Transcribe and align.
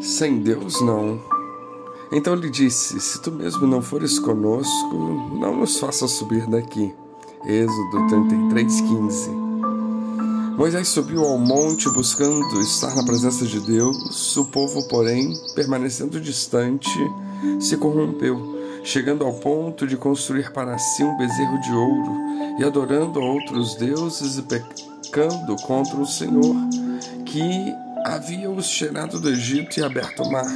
Sem 0.00 0.40
Deus, 0.40 0.80
não. 0.80 1.20
Então 2.12 2.34
lhe 2.34 2.50
disse: 2.50 3.00
Se 3.00 3.20
tu 3.20 3.32
mesmo 3.32 3.66
não 3.66 3.82
fores 3.82 4.18
conosco, 4.18 4.96
não 5.40 5.56
nos 5.56 5.78
faça 5.78 6.06
subir 6.06 6.46
daqui. 6.46 6.94
Êxodo 7.44 8.06
33, 8.08 8.80
15. 8.80 9.30
Moisés 10.56 10.88
subiu 10.88 11.22
ao 11.22 11.38
monte 11.38 11.88
buscando 11.90 12.60
estar 12.60 12.94
na 12.94 13.04
presença 13.04 13.44
de 13.44 13.60
Deus. 13.60 14.36
O 14.36 14.44
povo, 14.46 14.88
porém, 14.88 15.34
permanecendo 15.54 16.20
distante, 16.20 16.88
se 17.60 17.76
corrompeu, 17.76 18.58
chegando 18.82 19.24
ao 19.24 19.34
ponto 19.34 19.86
de 19.86 19.96
construir 19.96 20.52
para 20.52 20.78
si 20.78 21.04
um 21.04 21.16
bezerro 21.18 21.60
de 21.60 21.72
ouro 21.72 22.12
e 22.58 22.64
adorando 22.64 23.20
outros 23.20 23.74
deuses 23.74 24.38
e 24.38 24.42
pecando 24.42 25.56
contra 25.66 26.00
o 26.00 26.06
Senhor, 26.06 26.56
que 27.26 27.74
havia 28.14 28.50
os 28.50 28.68
tirado 28.68 29.20
do 29.20 29.28
Egito 29.28 29.80
e 29.80 29.82
aberto 29.82 30.22
o 30.22 30.30
mar, 30.30 30.50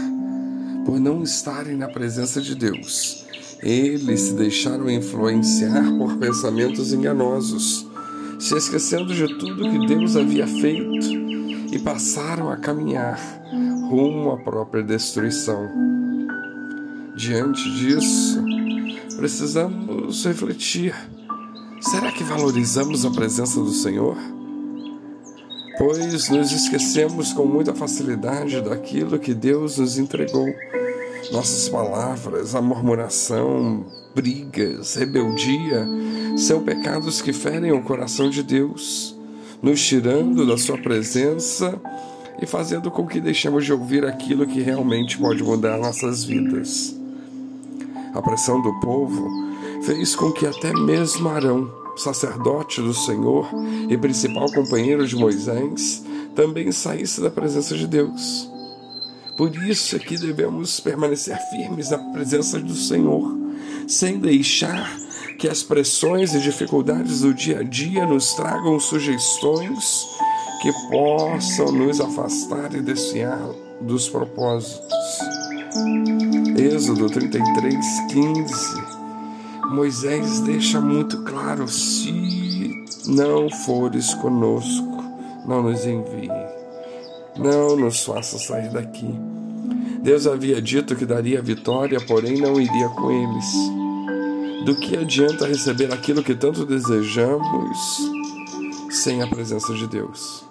por 0.85 1.01
não 1.01 1.23
estarem 1.23 1.77
na 1.77 1.89
presença 1.89 2.41
de 2.41 2.55
Deus. 2.55 3.27
Eles 3.63 4.21
se 4.21 4.35
deixaram 4.35 4.89
influenciar 4.89 5.85
por 5.99 6.17
pensamentos 6.17 6.93
enganosos, 6.93 7.87
se 8.39 8.57
esquecendo 8.57 9.15
de 9.15 9.27
tudo 9.39 9.69
que 9.69 9.87
Deus 9.87 10.17
havia 10.17 10.47
feito 10.47 11.07
e 11.73 11.79
passaram 11.79 12.51
a 12.51 12.57
caminhar 12.57 13.19
rumo 13.89 14.31
à 14.31 14.39
própria 14.39 14.83
destruição. 14.83 15.69
Diante 17.17 17.63
disso, 17.75 18.43
precisamos 19.17 20.25
refletir: 20.25 20.95
será 21.81 22.11
que 22.13 22.25
valorizamos 22.25 23.05
a 23.05 23.11
presença 23.11 23.61
do 23.61 23.73
Senhor? 23.73 24.17
Pois 25.81 26.29
nos 26.29 26.53
esquecemos 26.53 27.33
com 27.33 27.47
muita 27.47 27.75
facilidade 27.75 28.61
daquilo 28.61 29.19
que 29.19 29.33
Deus 29.33 29.79
nos 29.79 29.97
entregou. 29.97 30.47
Nossas 31.33 31.71
palavras, 31.71 32.55
a 32.55 32.61
murmuração, 32.61 33.87
brigas, 34.15 34.97
rebeldia 34.97 35.89
são 36.37 36.63
pecados 36.63 37.23
que 37.23 37.33
ferem 37.33 37.73
o 37.73 37.81
coração 37.83 38.29
de 38.29 38.43
Deus, 38.43 39.17
nos 39.63 39.83
tirando 39.83 40.47
da 40.47 40.59
Sua 40.59 40.77
presença 40.77 41.81
e 42.43 42.45
fazendo 42.45 42.91
com 42.91 43.07
que 43.07 43.19
deixemos 43.19 43.65
de 43.65 43.73
ouvir 43.73 44.05
aquilo 44.05 44.47
que 44.47 44.61
realmente 44.61 45.17
pode 45.17 45.43
mudar 45.43 45.79
nossas 45.79 46.23
vidas. 46.23 46.95
A 48.13 48.21
pressão 48.21 48.61
do 48.61 48.79
povo 48.81 49.27
fez 49.83 50.15
com 50.15 50.31
que 50.31 50.47
até 50.47 50.75
mesmo 50.75 51.27
Arão 51.31 51.80
sacerdote 51.97 52.81
do 52.81 52.95
Senhor 52.95 53.49
e 53.89 53.97
principal 53.97 54.51
companheiro 54.53 55.07
de 55.07 55.17
Moisés, 55.17 56.05
também 56.35 56.71
saísse 56.73 57.21
da 57.21 57.31
presença 57.31 57.77
de 57.77 57.87
Deus. 57.87 58.51
Por 59.37 59.55
isso 59.65 59.97
é 59.97 59.99
que 59.99 60.19
devemos 60.19 60.81
permanecer 60.81 61.39
firmes 61.51 61.91
na 61.91 61.99
presença 61.99 62.59
do 62.59 62.75
Senhor, 62.75 63.35
sem 63.89 64.19
deixar 64.19 64.95
que 65.39 65.49
as 65.49 65.63
pressões 65.63 66.35
e 66.35 66.41
dificuldades 66.41 67.23
do 67.23 67.33
dia 67.33 67.61
a 67.61 67.63
dia 67.63 68.05
nos 68.07 68.35
tragam 68.35 68.79
sugestões 68.79 70.07
que 70.61 70.71
possam 70.91 71.73
nos 71.73 72.01
afastar 72.01 72.75
e 72.75 72.83
desfiar 72.83 73.41
dos 73.81 74.09
propósitos. 74.09 75.19
Êxodo 76.59 77.09
33, 77.09 77.77
15 78.11 79.00
Moisés 79.71 80.41
deixa 80.41 80.81
muito 80.81 81.23
claro: 81.23 81.69
se 81.69 82.13
não 83.07 83.49
fores 83.49 84.13
conosco, 84.15 85.05
não 85.47 85.63
nos 85.63 85.87
envie, 85.87 86.29
não 87.39 87.77
nos 87.77 88.05
faça 88.05 88.37
sair 88.37 88.69
daqui. 88.71 89.15
Deus 90.03 90.27
havia 90.27 90.61
dito 90.61 90.97
que 90.97 91.07
daria 91.07 91.41
vitória, 91.41 92.01
porém 92.01 92.41
não 92.41 92.61
iria 92.61 92.89
com 92.89 93.13
eles. 93.13 94.65
Do 94.65 94.75
que 94.75 94.97
adianta 94.97 95.47
receber 95.47 95.93
aquilo 95.93 96.23
que 96.23 96.35
tanto 96.35 96.67
desejamos 96.67 97.79
sem 98.91 99.23
a 99.23 99.27
presença 99.29 99.73
de 99.75 99.87
Deus? 99.87 100.45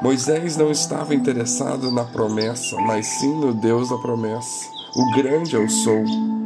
Moisés 0.00 0.56
não 0.56 0.70
estava 0.70 1.14
interessado 1.14 1.92
na 1.92 2.04
promessa, 2.04 2.74
mas 2.80 3.06
sim 3.06 3.38
no 3.38 3.52
Deus 3.52 3.90
da 3.90 3.98
promessa. 3.98 4.66
O 4.96 5.16
grande 5.16 5.54
eu 5.54 5.68
sou 5.68 6.39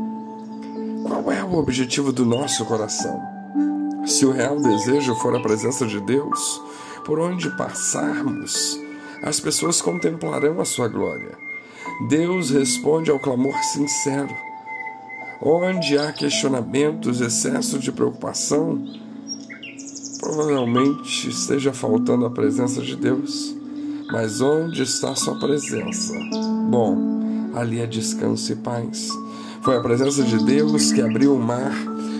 qual 1.24 1.34
é 1.34 1.42
o 1.42 1.54
objetivo 1.54 2.12
do 2.12 2.26
nosso 2.26 2.66
coração? 2.66 3.18
Se 4.04 4.26
o 4.26 4.30
real 4.30 4.60
desejo 4.60 5.14
for 5.16 5.34
a 5.34 5.40
presença 5.40 5.86
de 5.86 5.98
Deus, 5.98 6.60
por 7.02 7.18
onde 7.18 7.48
passarmos, 7.56 8.78
as 9.22 9.40
pessoas 9.40 9.80
contemplarão 9.80 10.60
a 10.60 10.66
sua 10.66 10.86
glória. 10.86 11.32
Deus 12.10 12.50
responde 12.50 13.10
ao 13.10 13.18
clamor 13.18 13.56
sincero. 13.64 14.34
Onde 15.40 15.96
há 15.96 16.12
questionamentos, 16.12 17.22
excesso 17.22 17.78
de 17.78 17.90
preocupação, 17.90 18.84
provavelmente 20.20 21.30
esteja 21.30 21.72
faltando 21.72 22.26
a 22.26 22.30
presença 22.30 22.82
de 22.82 22.96
Deus. 22.96 23.56
Mas 24.12 24.42
onde 24.42 24.82
está 24.82 25.14
Sua 25.16 25.38
presença? 25.38 26.12
Bom, 26.68 27.50
ali 27.54 27.80
é 27.80 27.86
descanso 27.86 28.52
e 28.52 28.56
paz. 28.56 29.08
Foi 29.64 29.78
a 29.78 29.80
presença 29.80 30.22
de 30.22 30.44
Deus 30.44 30.92
que 30.92 31.00
abriu 31.00 31.34
o 31.34 31.42
mar, 31.42 31.72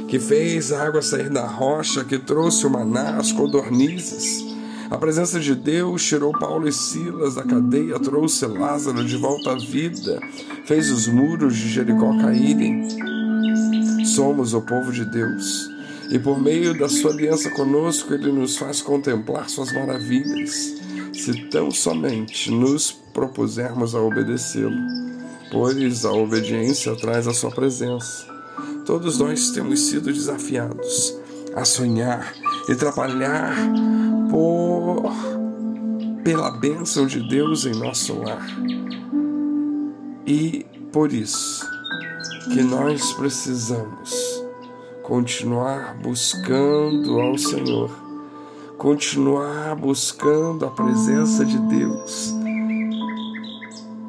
que 0.08 0.18
fez 0.18 0.72
a 0.72 0.82
água 0.86 1.02
sair 1.02 1.28
da 1.28 1.46
rocha, 1.46 2.02
que 2.02 2.18
trouxe 2.18 2.66
o 2.66 2.70
maná, 2.70 3.18
as 3.18 3.32
codornizes. 3.32 4.42
A 4.90 4.96
presença 4.96 5.38
de 5.38 5.54
Deus 5.54 6.02
tirou 6.02 6.32
Paulo 6.32 6.66
e 6.66 6.72
Silas 6.72 7.34
da 7.34 7.42
cadeia, 7.42 8.00
trouxe 8.00 8.46
Lázaro 8.46 9.04
de 9.04 9.18
volta 9.18 9.52
à 9.52 9.56
vida, 9.56 10.18
fez 10.64 10.90
os 10.90 11.06
muros 11.06 11.54
de 11.54 11.68
Jericó 11.68 12.16
caírem. 12.16 12.88
Somos 14.06 14.54
o 14.54 14.62
povo 14.62 14.90
de 14.90 15.04
Deus 15.04 15.70
e 16.10 16.18
por 16.18 16.40
meio 16.40 16.78
da 16.78 16.88
sua 16.88 17.10
aliança 17.10 17.50
conosco, 17.50 18.14
ele 18.14 18.32
nos 18.32 18.56
faz 18.56 18.80
contemplar 18.80 19.50
suas 19.50 19.70
maravilhas, 19.70 20.76
se 21.12 21.34
tão 21.50 21.70
somente 21.70 22.50
nos 22.50 22.90
propusermos 22.90 23.94
a 23.94 24.00
obedecê-lo 24.00 25.03
pois 25.54 26.04
a 26.04 26.10
obediência 26.10 26.96
traz 26.96 27.28
a 27.28 27.32
sua 27.32 27.48
presença. 27.48 28.26
Todos 28.84 29.20
nós 29.20 29.52
temos 29.52 29.86
sido 29.86 30.12
desafiados 30.12 31.16
a 31.54 31.64
sonhar 31.64 32.34
e 32.68 32.74
trabalhar 32.74 33.54
por 34.28 35.04
pela 36.24 36.50
bênção 36.50 37.06
de 37.06 37.20
Deus 37.28 37.66
em 37.66 37.74
nosso 37.74 38.18
lar. 38.18 38.44
E 40.26 40.66
por 40.90 41.12
isso 41.12 41.64
que 42.52 42.60
nós 42.60 43.12
precisamos 43.12 44.42
continuar 45.04 45.96
buscando 46.02 47.20
ao 47.20 47.38
Senhor, 47.38 47.90
continuar 48.76 49.76
buscando 49.76 50.66
a 50.66 50.70
presença 50.70 51.44
de 51.44 51.58
Deus, 51.58 52.34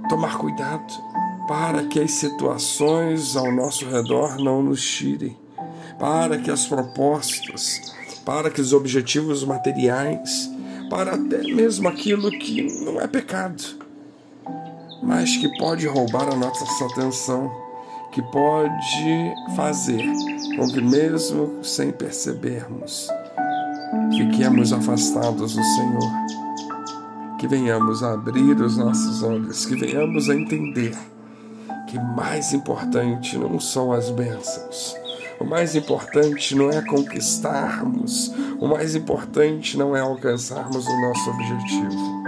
tomar 0.10 0.38
cuidado 0.38 0.94
para 1.48 1.84
que 1.84 2.00
as 2.00 2.12
situações 2.12 3.36
ao 3.36 3.52
nosso 3.52 3.86
redor 3.86 4.38
não 4.38 4.64
nos 4.64 4.84
tirem, 4.84 5.38
para 6.00 6.38
que 6.38 6.50
as 6.50 6.66
propostas, 6.66 7.94
para 8.26 8.50
que 8.50 8.60
os 8.60 8.74
objetivos 8.74 9.44
materiais, 9.44 10.50
para 10.90 11.14
até 11.14 11.42
mesmo 11.44 11.88
aquilo 11.88 12.32
que 12.32 12.64
não 12.84 13.00
é 13.00 13.08
pecado, 13.08 13.64
mas 15.04 15.38
que 15.38 15.48
pode 15.58 15.86
roubar 15.88 16.30
a 16.30 16.36
nossa 16.36 16.86
atenção, 16.86 17.52
que 18.12 18.22
pode 18.24 19.34
fazer 19.56 20.04
com 20.56 20.68
que, 20.68 20.82
mesmo 20.82 21.64
sem 21.64 21.92
percebermos, 21.92 23.08
fiquemos 24.18 24.74
afastados 24.74 25.54
do 25.54 25.64
Senhor. 25.64 26.26
Que 27.38 27.48
venhamos 27.48 28.02
a 28.02 28.14
abrir 28.14 28.60
os 28.62 28.78
nossos 28.78 29.22
olhos, 29.22 29.66
que 29.66 29.76
venhamos 29.76 30.30
a 30.30 30.36
entender 30.36 30.96
que 31.96 32.00
mais 32.00 32.54
importante 32.54 33.38
não 33.38 33.58
são 33.58 33.94
as 33.94 34.10
bênçãos. 34.10 34.98
O 35.40 35.46
mais 35.46 35.76
importante 35.76 36.54
não 36.54 36.70
é 36.70 36.82
conquistarmos, 36.82 38.34
o 38.60 38.68
mais 38.68 38.96
importante 38.96 39.78
não 39.78 39.96
é 39.96 40.02
alcançarmos 40.02 40.86
o 40.86 41.02
nosso 41.02 41.30
objetivo. 41.30 42.24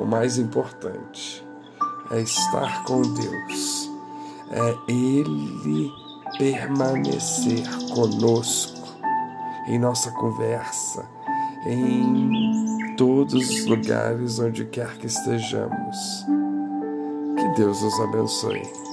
O 0.00 0.04
mais 0.04 0.38
importante 0.38 1.46
é 2.10 2.20
estar 2.20 2.82
com 2.84 3.02
Deus, 3.02 3.90
é 4.50 4.92
Ele 4.92 5.92
permanecer 6.36 7.64
conosco 7.94 8.88
em 9.68 9.78
nossa 9.78 10.10
conversa, 10.10 11.08
em 11.64 12.96
todos 12.96 13.34
os 13.34 13.66
lugares 13.66 14.40
onde 14.40 14.64
quer 14.64 14.96
que 14.98 15.06
estejamos. 15.06 16.26
Deus 17.54 17.82
os 17.82 18.00
abençoe. 18.00 18.83